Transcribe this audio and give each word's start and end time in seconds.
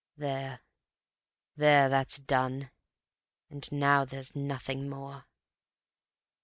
There, 0.17 0.61
there, 1.55 1.87
that's 1.87 2.17
done; 2.17 2.71
and 3.51 3.71
now 3.71 4.03
there's 4.03 4.35
nothing 4.35 4.89
more. 4.89 5.27